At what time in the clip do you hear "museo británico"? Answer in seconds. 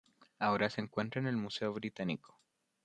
1.37-2.39